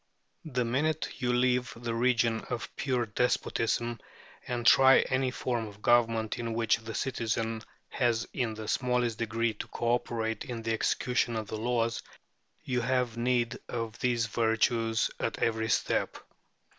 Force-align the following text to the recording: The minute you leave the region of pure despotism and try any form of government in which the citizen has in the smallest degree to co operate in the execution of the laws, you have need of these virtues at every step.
The 0.45 0.65
minute 0.65 1.07
you 1.19 1.31
leave 1.31 1.71
the 1.75 1.93
region 1.93 2.41
of 2.49 2.75
pure 2.75 3.05
despotism 3.05 3.99
and 4.47 4.65
try 4.65 5.01
any 5.01 5.29
form 5.29 5.67
of 5.67 5.83
government 5.83 6.39
in 6.39 6.55
which 6.55 6.77
the 6.77 6.95
citizen 6.95 7.61
has 7.89 8.27
in 8.33 8.55
the 8.55 8.67
smallest 8.67 9.19
degree 9.19 9.53
to 9.53 9.67
co 9.67 9.91
operate 9.93 10.43
in 10.43 10.63
the 10.63 10.73
execution 10.73 11.35
of 11.35 11.45
the 11.49 11.57
laws, 11.57 12.01
you 12.63 12.81
have 12.81 13.15
need 13.15 13.59
of 13.69 13.99
these 13.99 14.25
virtues 14.25 15.11
at 15.19 15.37
every 15.37 15.69
step. 15.69 16.17